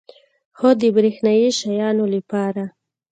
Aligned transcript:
هو، 0.57 0.69
د 0.81 0.81
بریښنایی 0.95 1.49
شیانو 1.59 2.05
لپاره 2.15 2.63